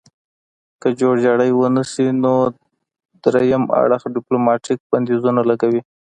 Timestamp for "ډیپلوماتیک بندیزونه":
4.15-5.41